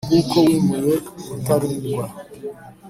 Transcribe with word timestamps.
Bw’uko 0.07 0.35
wimuye 0.45 0.93
Rutalindwa 1.27 2.05